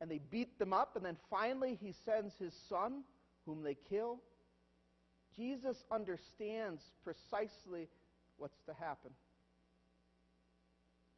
and 0.00 0.10
they 0.10 0.20
beat 0.30 0.58
them 0.58 0.72
up, 0.72 0.96
and 0.96 1.04
then 1.04 1.16
finally 1.28 1.78
he 1.82 1.92
sends 2.04 2.34
his 2.38 2.54
son, 2.68 3.02
whom 3.44 3.62
they 3.62 3.74
kill. 3.74 4.20
Jesus 5.36 5.84
understands 5.90 6.82
precisely 7.04 7.88
what's 8.38 8.62
to 8.62 8.72
happen. 8.72 9.10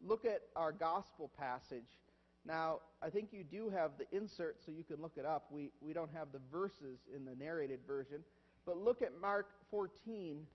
Look 0.02 0.24
at 0.24 0.40
our 0.56 0.72
gospel 0.72 1.30
passage. 1.38 2.00
Now, 2.46 2.80
I 3.02 3.10
think 3.10 3.28
you 3.32 3.44
do 3.44 3.68
have 3.68 3.92
the 3.98 4.06
insert 4.16 4.56
so 4.64 4.72
you 4.72 4.82
can 4.82 5.00
look 5.00 5.18
it 5.18 5.26
up. 5.26 5.46
We, 5.50 5.70
we 5.80 5.92
don't 5.92 6.10
have 6.14 6.32
the 6.32 6.40
verses 6.50 6.98
in 7.14 7.24
the 7.26 7.34
narrated 7.34 7.80
version. 7.86 8.24
But 8.66 8.76
look 8.76 9.02
at 9.02 9.20
Mark 9.20 9.48
14, 9.70 10.46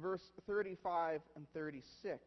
verse 0.00 0.22
35 0.46 1.20
and 1.34 1.46
36. 1.52 2.18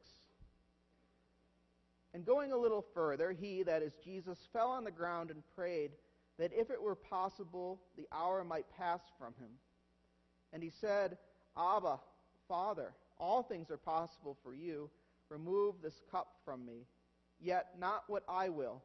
And 2.14 2.26
going 2.26 2.52
a 2.52 2.58
little 2.58 2.86
further, 2.94 3.32
he, 3.32 3.64
that 3.64 3.84
is 3.84 3.94
Jesus, 4.04 4.38
fell 4.52 4.70
on 4.70 4.84
the 4.84 4.92
ground 4.92 5.30
and 5.30 5.44
prayed 5.56 5.92
that 6.40 6.52
if 6.54 6.70
it 6.72 6.82
were 6.82 6.96
possible, 6.96 7.80
the 7.98 8.08
hour 8.12 8.44
might 8.44 8.66
pass 8.78 9.02
from 9.18 9.34
him. 9.40 9.50
And 10.54 10.64
he 10.64 10.72
said, 10.82 11.18
Abba, 11.58 12.00
Father, 12.48 12.94
all 13.20 13.44
things 13.44 13.70
are 13.70 13.78
possible 13.78 14.38
for 14.42 14.54
you. 14.54 14.90
Remove 15.30 15.76
this 15.84 16.02
cup 16.10 16.38
from 16.46 16.66
me. 16.66 16.86
Yet 17.40 17.68
not 17.80 18.04
what 18.08 18.24
I 18.28 18.50
will, 18.50 18.82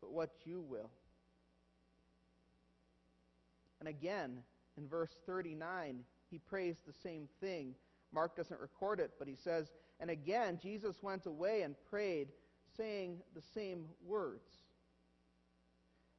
but 0.00 0.12
what 0.12 0.30
you 0.44 0.60
will. 0.60 0.90
And 3.78 3.88
again, 3.88 4.38
in 4.76 4.88
verse 4.88 5.14
39, 5.26 6.00
he 6.30 6.38
prays 6.38 6.76
the 6.86 6.92
same 6.92 7.28
thing. 7.40 7.74
Mark 8.12 8.36
doesn't 8.36 8.60
record 8.60 9.00
it, 9.00 9.12
but 9.18 9.28
he 9.28 9.36
says, 9.36 9.70
And 10.00 10.10
again, 10.10 10.58
Jesus 10.62 11.02
went 11.02 11.26
away 11.26 11.62
and 11.62 11.74
prayed, 11.90 12.28
saying 12.76 13.18
the 13.34 13.42
same 13.54 13.86
words. 14.04 14.50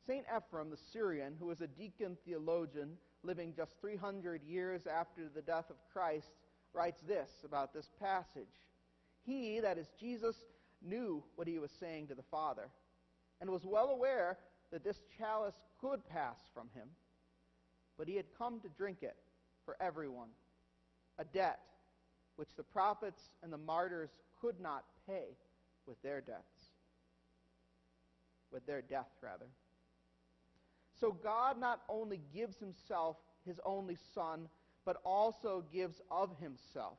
St. 0.06 0.26
Ephrem, 0.28 0.70
the 0.70 0.78
Syrian, 0.94 1.36
who 1.40 1.48
was 1.48 1.62
a 1.62 1.68
deacon 1.68 2.18
theologian, 2.26 2.98
living 3.24 3.54
just 3.56 3.76
300 3.82 4.42
years 4.44 4.88
after 4.88 5.30
the 5.34 5.42
death 5.42 5.70
of 5.70 5.76
Christ, 5.92 6.32
writes 6.74 7.02
this 7.08 7.30
about 7.44 7.74
this 7.74 7.90
passage. 8.00 8.48
He, 9.26 9.60
that 9.60 9.78
is 9.78 9.88
Jesus, 10.00 10.36
knew 10.82 11.24
what 11.36 11.48
he 11.48 11.60
was 11.60 11.72
saying 11.80 12.08
to 12.08 12.16
the 12.16 12.24
Father 12.24 12.70
and 13.42 13.50
was 13.50 13.66
well 13.66 13.90
aware 13.90 14.38
that 14.72 14.84
this 14.84 15.00
chalice 15.18 15.56
could 15.80 16.08
pass 16.10 16.38
from 16.54 16.70
him, 16.74 16.90
but 17.98 18.08
he 18.08 18.16
had 18.16 18.26
come 18.38 18.60
to 18.62 18.70
drink 18.70 19.00
it 19.02 19.16
for 19.66 19.76
everyone, 19.82 20.30
a 21.18 21.26
debt 21.26 21.60
which 22.36 22.50
the 22.56 22.64
prophets 22.64 23.30
and 23.44 23.52
the 23.52 23.58
martyrs 23.58 24.12
could 24.40 24.60
not 24.60 24.86
pay 25.08 25.36
with 25.88 26.02
their 26.04 26.22
debts, 26.22 26.72
with 28.52 28.66
their 28.66 28.82
death, 28.82 29.10
rather. 29.22 29.48
So 31.00 31.12
God 31.12 31.60
not 31.60 31.82
only 31.90 32.22
gives 32.34 32.58
himself 32.58 33.18
his 33.46 33.60
only 33.66 33.98
Son, 34.14 34.48
but 34.86 34.98
also 35.04 35.64
gives 35.72 36.02
of 36.12 36.38
himself 36.40 36.98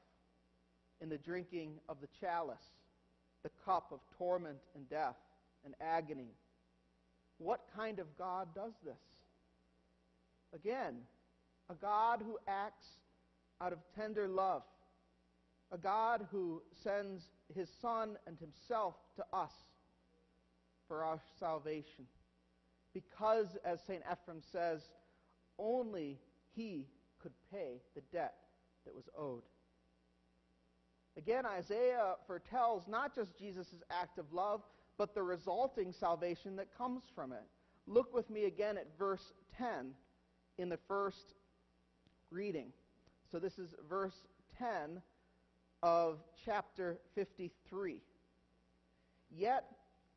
in 1.00 1.09
the 1.09 1.19
drinking 1.19 1.75
of 1.88 2.00
the 2.00 2.09
chalice, 2.21 2.57
the 3.43 3.50
cup 3.64 3.93
of 3.93 4.00
torment 4.17 4.59
and 4.75 4.88
death 4.88 5.17
and 5.64 5.75
agony. 5.81 6.35
What 7.38 7.61
kind 7.76 7.99
of 7.99 8.07
God 8.19 8.49
does 8.55 8.73
this? 8.85 8.95
Again, 10.55 10.97
a 11.71 11.75
God 11.75 12.23
who 12.25 12.38
acts 12.47 12.87
out 13.61 13.73
of 13.73 13.78
tender 13.95 14.28
love, 14.28 14.62
a 15.71 15.78
God 15.78 16.26
who 16.31 16.62
sends 16.83 17.23
his 17.55 17.69
Son 17.81 18.17
and 18.26 18.38
himself 18.38 18.95
to 19.17 19.25
us 19.33 19.52
for 20.87 21.05
our 21.05 21.21
salvation. 21.38 22.07
Because, 22.95 23.57
as 23.64 23.81
St. 23.87 24.02
Ephrem 24.05 24.40
says, 24.50 24.81
only 25.59 26.19
he 26.57 26.87
could 27.23 27.33
pay 27.52 27.83
the 27.95 28.00
debt 28.12 28.35
that 28.85 28.95
was 28.95 29.09
owed. 29.17 29.43
Again, 31.17 31.45
Isaiah 31.45 32.14
foretells 32.26 32.85
not 32.88 33.14
just 33.14 33.37
Jesus' 33.38 33.75
act 33.90 34.19
of 34.19 34.33
love, 34.33 34.62
but 34.97 35.14
the 35.14 35.23
resulting 35.23 35.93
salvation 35.93 36.57
that 36.57 36.76
comes 36.76 37.02
from 37.14 37.33
it. 37.33 37.45
Look 37.87 38.14
with 38.14 38.31
me 38.31 38.45
again 38.45 38.78
at 38.78 38.87
verse 38.99 39.33
10 39.59 39.93
in 40.58 40.68
the 40.68 40.78
first 40.88 41.34
reading. 42.30 42.72
So 43.30 43.38
this 43.38 43.58
is 43.58 43.74
verse 43.88 44.26
10 44.58 45.00
of 45.82 46.18
chapter 46.44 46.98
53. 47.14 48.02
Yet, 49.30 49.64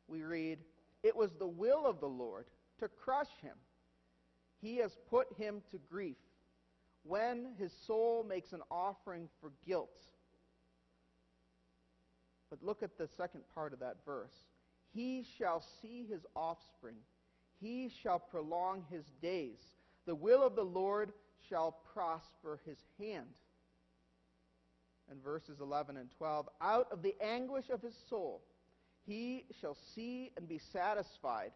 we 0.08 0.22
read, 0.22 0.58
it 1.02 1.16
was 1.16 1.30
the 1.38 1.46
will 1.46 1.86
of 1.86 2.00
the 2.00 2.08
Lord 2.08 2.46
to 2.80 2.88
crush 2.88 3.30
him. 3.40 3.56
He 4.60 4.76
has 4.78 4.96
put 5.10 5.26
him 5.36 5.62
to 5.70 5.78
grief 5.90 6.16
when 7.04 7.48
his 7.58 7.72
soul 7.86 8.24
makes 8.28 8.52
an 8.52 8.62
offering 8.70 9.28
for 9.40 9.52
guilt. 9.66 9.98
But 12.48 12.62
look 12.62 12.82
at 12.82 12.98
the 12.98 13.08
second 13.16 13.42
part 13.54 13.72
of 13.72 13.80
that 13.80 13.96
verse. 14.04 14.34
He 14.94 15.24
shall 15.38 15.64
see 15.80 16.06
his 16.08 16.20
offspring. 16.36 16.96
He 17.60 17.90
shall 18.02 18.18
prolong 18.18 18.84
his 18.90 19.04
days. 19.20 19.58
The 20.06 20.14
will 20.14 20.42
of 20.42 20.56
the 20.56 20.64
Lord 20.64 21.12
shall 21.48 21.76
prosper 21.92 22.60
his 22.64 22.78
hand. 22.98 23.26
And 25.10 25.22
verses 25.22 25.60
11 25.60 25.96
and 25.96 26.10
12 26.16 26.48
Out 26.60 26.88
of 26.90 27.02
the 27.02 27.14
anguish 27.20 27.68
of 27.70 27.82
his 27.82 27.94
soul 28.08 28.42
he 29.04 29.46
shall 29.60 29.76
see 29.94 30.30
and 30.36 30.48
be 30.48 30.58
satisfied. 30.72 31.52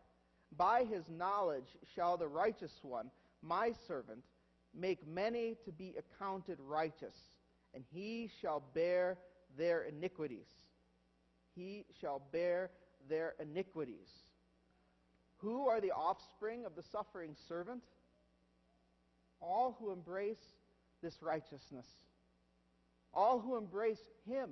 By 0.56 0.84
his 0.84 1.04
knowledge 1.08 1.76
shall 1.94 2.16
the 2.16 2.28
righteous 2.28 2.72
one, 2.82 3.10
my 3.42 3.72
servant, 3.86 4.24
make 4.74 5.06
many 5.06 5.56
to 5.64 5.72
be 5.72 5.94
accounted 5.98 6.58
righteous, 6.60 7.14
and 7.74 7.84
he 7.92 8.30
shall 8.40 8.62
bear 8.74 9.18
their 9.56 9.82
iniquities. 9.82 10.46
He 11.54 11.86
shall 12.00 12.22
bear 12.32 12.70
their 13.08 13.34
iniquities. 13.40 14.08
Who 15.38 15.68
are 15.68 15.80
the 15.80 15.92
offspring 15.92 16.64
of 16.64 16.74
the 16.74 16.82
suffering 16.82 17.36
servant? 17.48 17.82
All 19.40 19.76
who 19.78 19.92
embrace 19.92 20.44
this 21.02 21.22
righteousness. 21.22 21.86
All 23.12 23.38
who 23.38 23.56
embrace 23.56 24.02
him 24.26 24.50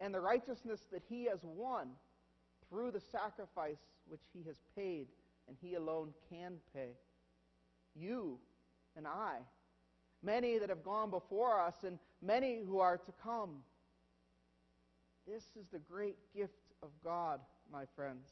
and 0.00 0.14
the 0.14 0.20
righteousness 0.20 0.80
that 0.92 1.02
he 1.08 1.24
has 1.26 1.40
won 1.42 1.88
through 2.68 2.90
the 2.90 3.00
sacrifice 3.00 3.78
which 4.06 4.22
he 4.32 4.42
has 4.46 4.56
paid 4.76 5.06
and 5.48 5.56
he 5.60 5.74
alone 5.74 6.12
can 6.30 6.54
pay. 6.74 6.90
You 7.94 8.38
and 8.96 9.06
I, 9.06 9.38
many 10.22 10.58
that 10.58 10.68
have 10.68 10.82
gone 10.82 11.10
before 11.10 11.60
us, 11.60 11.74
and 11.84 11.98
many 12.22 12.60
who 12.66 12.78
are 12.78 12.96
to 12.96 13.12
come. 13.22 13.56
This 15.26 15.42
is 15.58 15.66
the 15.72 15.78
great 15.78 16.16
gift 16.34 16.72
of 16.82 16.90
God, 17.02 17.40
my 17.72 17.84
friends. 17.94 18.28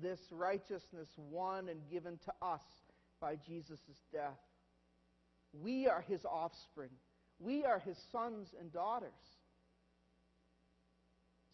This 0.00 0.20
righteousness 0.30 1.08
won 1.16 1.68
and 1.68 1.80
given 1.90 2.18
to 2.24 2.32
us 2.42 2.62
by 3.20 3.36
Jesus' 3.36 3.80
death. 4.12 4.38
We 5.52 5.88
are 5.88 6.02
his 6.02 6.24
offspring. 6.24 6.90
We 7.38 7.64
are 7.64 7.78
his 7.78 7.96
sons 8.12 8.54
and 8.58 8.72
daughters. 8.72 9.10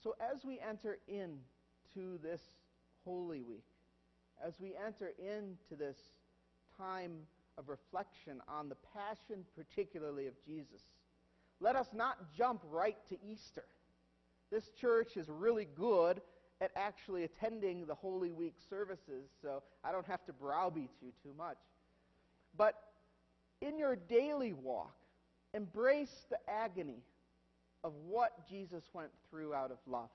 So 0.02 0.14
as 0.20 0.44
we 0.44 0.60
enter 0.60 0.98
into 1.08 2.18
this 2.22 2.40
Holy 3.04 3.42
Week, 3.42 3.64
as 4.44 4.54
we 4.60 4.74
enter 4.84 5.12
into 5.18 5.76
this 5.78 5.96
time 6.76 7.12
of 7.56 7.68
reflection 7.68 8.40
on 8.48 8.68
the 8.68 8.76
passion, 8.94 9.44
particularly 9.56 10.26
of 10.26 10.34
Jesus, 10.44 10.82
let 11.60 11.74
us 11.74 11.88
not 11.94 12.18
jump 12.36 12.60
right 12.70 12.98
to 13.08 13.16
Easter. 13.26 13.64
This 14.50 14.70
church 14.80 15.16
is 15.16 15.28
really 15.28 15.66
good 15.74 16.20
at 16.60 16.70
actually 16.76 17.24
attending 17.24 17.86
the 17.86 17.94
Holy 17.94 18.30
Week 18.30 18.54
services, 18.68 19.28
so 19.42 19.62
I 19.82 19.92
don't 19.92 20.06
have 20.06 20.24
to 20.26 20.32
browbeat 20.32 20.90
you 21.02 21.12
too 21.22 21.32
much. 21.36 21.58
But 22.56 22.74
in 23.60 23.78
your 23.78 23.96
daily 23.96 24.52
walk, 24.52 24.94
embrace 25.54 26.26
the 26.30 26.38
agony 26.48 27.02
of 27.84 27.92
what 28.06 28.48
Jesus 28.48 28.84
went 28.92 29.10
through 29.30 29.54
out 29.54 29.70
of 29.70 29.78
love. 29.86 30.10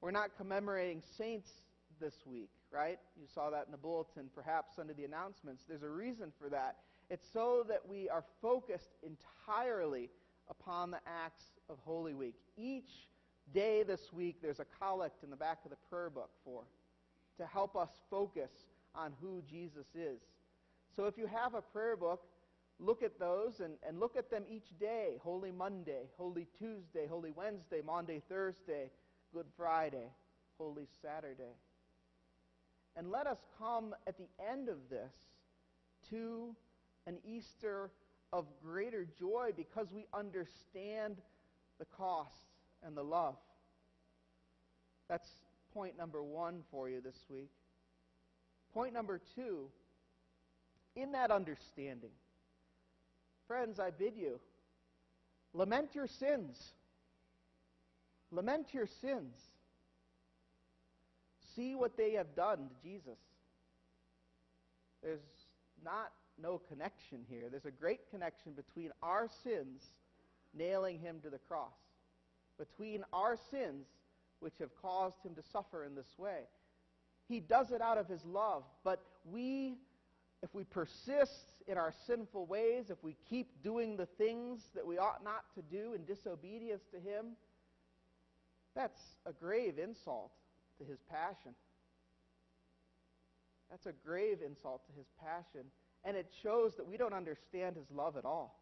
We're 0.00 0.10
not 0.10 0.36
commemorating 0.36 1.02
saints 1.16 1.50
this 2.00 2.14
week, 2.26 2.50
right? 2.70 2.98
You 3.16 3.26
saw 3.32 3.50
that 3.50 3.66
in 3.66 3.72
the 3.72 3.78
bulletin, 3.78 4.28
perhaps 4.34 4.78
under 4.78 4.92
the 4.92 5.04
announcements. 5.04 5.64
There's 5.68 5.82
a 5.82 5.88
reason 5.88 6.32
for 6.40 6.48
that. 6.48 6.76
It's 7.10 7.26
so 7.32 7.64
that 7.68 7.80
we 7.88 8.08
are 8.08 8.24
focused 8.40 8.90
entirely 9.02 10.10
upon 10.48 10.90
the 10.90 11.00
acts 11.06 11.44
of 11.68 11.78
Holy 11.84 12.14
Week. 12.14 12.34
Each 12.56 13.08
day 13.54 13.82
this 13.82 14.12
week, 14.12 14.36
there's 14.42 14.60
a 14.60 14.66
collect 14.80 15.22
in 15.22 15.30
the 15.30 15.36
back 15.36 15.58
of 15.64 15.70
the 15.70 15.76
prayer 15.88 16.10
book 16.10 16.30
for 16.44 16.62
to 17.38 17.46
help 17.46 17.76
us 17.76 17.90
focus 18.10 18.50
on 18.94 19.12
who 19.20 19.42
Jesus 19.48 19.86
is. 19.94 20.20
So 20.94 21.06
if 21.06 21.16
you 21.16 21.26
have 21.26 21.54
a 21.54 21.62
prayer 21.62 21.96
book, 21.96 22.22
look 22.78 23.02
at 23.02 23.18
those 23.18 23.60
and, 23.60 23.74
and 23.86 23.98
look 23.98 24.16
at 24.16 24.30
them 24.30 24.44
each 24.48 24.78
day 24.78 25.18
Holy 25.22 25.50
Monday, 25.50 26.08
Holy 26.16 26.46
Tuesday, 26.58 27.06
Holy 27.08 27.30
Wednesday, 27.30 27.80
Maundy 27.84 28.22
Thursday, 28.28 28.90
Good 29.32 29.46
Friday, 29.56 30.08
Holy 30.58 30.86
Saturday. 31.00 31.56
And 32.96 33.10
let 33.10 33.26
us 33.26 33.38
come 33.58 33.94
at 34.06 34.18
the 34.18 34.28
end 34.50 34.68
of 34.68 34.76
this 34.90 35.14
to 36.10 36.54
an 37.06 37.16
Easter 37.24 37.90
of 38.32 38.46
greater 38.62 39.06
joy 39.18 39.50
because 39.56 39.92
we 39.92 40.06
understand 40.12 41.16
the 41.78 41.86
cost 41.96 42.34
and 42.82 42.96
the 42.96 43.02
love. 43.02 43.36
That's 45.08 45.28
point 45.72 45.96
number 45.96 46.22
one 46.22 46.62
for 46.70 46.88
you 46.88 47.00
this 47.00 47.24
week. 47.30 47.50
Point 48.74 48.94
number 48.94 49.20
two, 49.34 49.68
in 50.96 51.12
that 51.12 51.30
understanding, 51.30 52.10
friends, 53.46 53.78
I 53.80 53.90
bid 53.90 54.16
you, 54.16 54.40
lament 55.54 55.94
your 55.94 56.06
sins. 56.06 56.72
Lament 58.30 58.68
your 58.72 58.86
sins. 59.02 59.36
See 61.54 61.74
what 61.74 61.98
they 61.98 62.12
have 62.12 62.34
done 62.34 62.68
to 62.70 62.88
Jesus. 62.88 63.18
There's 65.02 65.20
not 65.84 66.12
no 66.42 66.58
connection 66.58 67.26
here. 67.28 67.48
There's 67.50 67.66
a 67.66 67.70
great 67.70 68.10
connection 68.10 68.52
between 68.52 68.90
our 69.02 69.28
sins 69.44 69.82
nailing 70.54 70.98
him 70.98 71.18
to 71.22 71.30
the 71.30 71.38
cross, 71.38 71.76
between 72.58 73.04
our 73.12 73.36
sins 73.50 73.86
which 74.40 74.54
have 74.60 74.70
caused 74.80 75.16
him 75.24 75.34
to 75.34 75.42
suffer 75.52 75.84
in 75.84 75.94
this 75.94 76.18
way. 76.18 76.40
He 77.28 77.40
does 77.40 77.70
it 77.70 77.80
out 77.82 77.98
of 77.98 78.08
his 78.08 78.24
love, 78.24 78.64
but 78.82 79.02
we, 79.30 79.76
if 80.42 80.54
we 80.54 80.64
persist 80.64 81.52
in 81.68 81.78
our 81.78 81.94
sinful 82.06 82.46
ways, 82.46 82.90
if 82.90 83.02
we 83.02 83.16
keep 83.30 83.62
doing 83.62 83.96
the 83.96 84.06
things 84.06 84.60
that 84.74 84.86
we 84.86 84.98
ought 84.98 85.22
not 85.22 85.44
to 85.54 85.62
do 85.62 85.94
in 85.94 86.04
disobedience 86.04 86.82
to 86.92 86.98
him, 86.98 87.36
that's 88.74 89.00
a 89.24 89.32
grave 89.32 89.78
insult 89.78 90.32
to 90.78 90.84
his 90.84 90.98
passion. 91.10 91.54
That's 93.70 93.86
a 93.86 93.92
grave 94.04 94.38
insult 94.44 94.84
to 94.86 94.92
his 94.98 95.06
passion. 95.22 95.66
And 96.04 96.16
it 96.16 96.26
shows 96.42 96.74
that 96.76 96.86
we 96.86 96.96
don't 96.96 97.14
understand 97.14 97.76
his 97.76 97.90
love 97.94 98.16
at 98.16 98.24
all. 98.24 98.58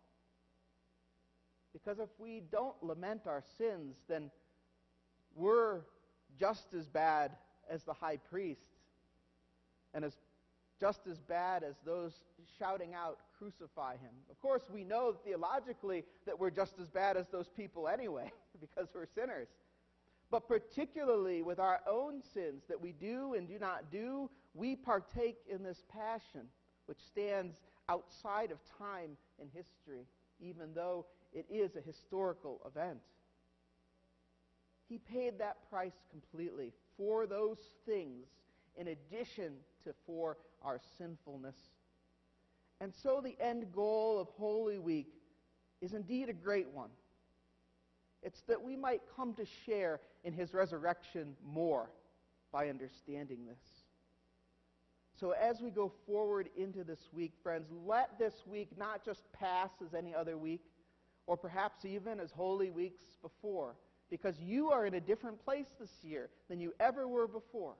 Because 1.72 1.98
if 1.98 2.10
we 2.18 2.42
don't 2.52 2.76
lament 2.82 3.22
our 3.26 3.42
sins, 3.56 3.96
then 4.08 4.30
we're 5.34 5.80
just 6.38 6.74
as 6.78 6.86
bad 6.86 7.32
as 7.70 7.82
the 7.84 7.92
high 7.92 8.18
priest 8.18 8.68
and 9.94 10.04
as 10.04 10.12
just 10.80 11.06
as 11.06 11.18
bad 11.20 11.62
as 11.62 11.74
those 11.84 12.12
shouting 12.58 12.94
out, 12.94 13.18
Crucify 13.38 13.92
him. 13.92 14.12
Of 14.30 14.40
course, 14.40 14.62
we 14.72 14.84
know 14.84 15.14
theologically 15.24 16.04
that 16.26 16.38
we're 16.38 16.50
just 16.50 16.78
as 16.80 16.88
bad 16.88 17.16
as 17.16 17.26
those 17.28 17.48
people 17.48 17.88
anyway, 17.88 18.32
because 18.60 18.88
we're 18.94 19.06
sinners. 19.06 19.48
But 20.30 20.46
particularly 20.48 21.42
with 21.42 21.58
our 21.58 21.80
own 21.88 22.22
sins 22.34 22.62
that 22.68 22.80
we 22.80 22.92
do 22.92 23.34
and 23.34 23.48
do 23.48 23.58
not 23.58 23.90
do, 23.90 24.30
we 24.54 24.76
partake 24.76 25.38
in 25.48 25.62
this 25.62 25.84
passion 25.92 26.42
which 26.90 26.98
stands 27.06 27.60
outside 27.88 28.50
of 28.50 28.58
time 28.76 29.16
and 29.40 29.48
history, 29.54 30.06
even 30.40 30.74
though 30.74 31.06
it 31.32 31.46
is 31.48 31.76
a 31.76 31.80
historical 31.80 32.60
event. 32.66 32.98
He 34.88 34.98
paid 34.98 35.38
that 35.38 35.58
price 35.70 35.94
completely 36.10 36.72
for 36.96 37.28
those 37.28 37.58
things 37.86 38.26
in 38.76 38.88
addition 38.88 39.52
to 39.84 39.94
for 40.04 40.36
our 40.62 40.80
sinfulness. 40.98 41.56
And 42.80 42.92
so 43.02 43.20
the 43.22 43.36
end 43.40 43.66
goal 43.72 44.18
of 44.18 44.28
Holy 44.38 44.78
Week 44.78 45.12
is 45.80 45.92
indeed 45.92 46.28
a 46.28 46.32
great 46.32 46.68
one. 46.68 46.90
It's 48.22 48.42
that 48.42 48.62
we 48.62 48.76
might 48.76 49.02
come 49.16 49.34
to 49.34 49.46
share 49.66 50.00
in 50.24 50.32
his 50.32 50.52
resurrection 50.52 51.34
more 51.44 51.90
by 52.52 52.68
understanding 52.68 53.46
this. 53.46 53.60
So, 55.18 55.32
as 55.32 55.60
we 55.60 55.70
go 55.70 55.92
forward 56.06 56.48
into 56.56 56.82
this 56.82 57.10
week, 57.12 57.32
friends, 57.42 57.68
let 57.86 58.18
this 58.18 58.34
week 58.46 58.68
not 58.78 59.04
just 59.04 59.30
pass 59.32 59.70
as 59.84 59.92
any 59.92 60.14
other 60.14 60.38
week, 60.38 60.62
or 61.26 61.36
perhaps 61.36 61.84
even 61.84 62.18
as 62.18 62.30
holy 62.30 62.70
weeks 62.70 63.02
before, 63.20 63.76
because 64.08 64.40
you 64.40 64.70
are 64.70 64.86
in 64.86 64.94
a 64.94 65.00
different 65.00 65.42
place 65.44 65.68
this 65.78 65.90
year 66.02 66.30
than 66.48 66.58
you 66.58 66.72
ever 66.80 67.06
were 67.06 67.28
before. 67.28 67.74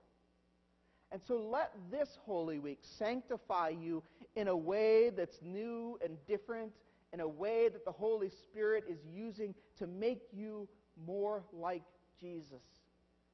And 1.13 1.21
so 1.27 1.37
let 1.39 1.73
this 1.91 2.19
Holy 2.25 2.59
Week 2.59 2.79
sanctify 2.83 3.71
you 3.71 4.03
in 4.37 4.49
a 4.49 4.57
way 4.57 5.11
that's 5.11 5.41
new 5.43 5.99
and 6.05 6.17
different, 6.27 6.73
in 7.13 7.21
a 7.21 7.27
way 7.27 7.69
that 7.69 7.85
the 7.85 7.93
Holy 7.93 8.31
Spirit 8.31 8.85
is 8.89 8.99
using 9.13 9.55
to 9.79 9.87
make 9.87 10.23
you 10.33 10.69
more 11.07 11.43
like 11.53 11.83
Jesus. 12.21 12.63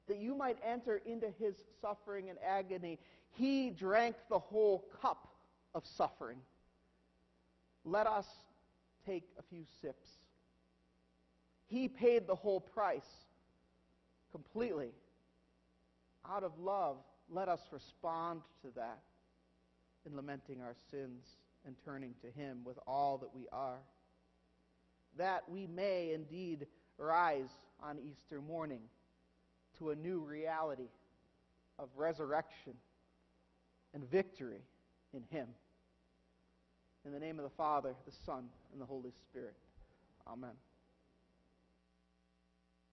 That 0.07 0.17
you 0.17 0.33
might 0.33 0.57
enter 0.65 1.01
into 1.05 1.27
his 1.39 1.55
suffering 1.81 2.29
and 2.29 2.39
agony. 2.43 2.97
He 3.31 3.69
drank 3.69 4.15
the 4.29 4.39
whole 4.39 4.85
cup 5.01 5.27
of 5.75 5.85
suffering. 5.85 6.39
Let 7.85 8.07
us 8.07 8.25
take 9.05 9.23
a 9.37 9.43
few 9.43 9.65
sips. 9.81 10.07
He 11.67 11.87
paid 11.87 12.25
the 12.25 12.35
whole 12.35 12.59
price 12.59 13.25
completely. 14.31 14.89
Out 16.27 16.43
of 16.43 16.57
love, 16.59 16.97
let 17.29 17.49
us 17.49 17.59
respond 17.71 18.41
to 18.61 18.69
that 18.75 18.99
in 20.05 20.15
lamenting 20.15 20.61
our 20.61 20.75
sins 20.91 21.23
and 21.65 21.75
turning 21.83 22.13
to 22.21 22.31
Him 22.39 22.61
with 22.63 22.77
all 22.87 23.17
that 23.19 23.35
we 23.35 23.47
are. 23.51 23.79
That 25.17 25.49
we 25.49 25.67
may 25.67 26.13
indeed 26.13 26.67
rise 26.97 27.49
on 27.81 27.97
Easter 27.99 28.41
morning 28.41 28.81
to 29.77 29.89
a 29.91 29.95
new 29.95 30.19
reality 30.19 30.89
of 31.77 31.89
resurrection 31.95 32.73
and 33.93 34.09
victory 34.09 34.61
in 35.13 35.23
Him. 35.29 35.47
In 37.05 37.11
the 37.11 37.19
name 37.19 37.39
of 37.39 37.43
the 37.43 37.55
Father, 37.55 37.93
the 38.05 38.13
Son, 38.25 38.45
and 38.71 38.81
the 38.81 38.85
Holy 38.85 39.11
Spirit. 39.29 39.55
Amen. 40.27 40.51